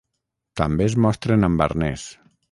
També 0.61 0.87
es 0.91 0.95
mostren 1.05 1.49
amb 1.49 1.63
arnès. 1.67 2.07